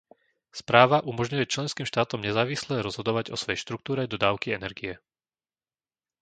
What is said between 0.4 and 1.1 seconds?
Správa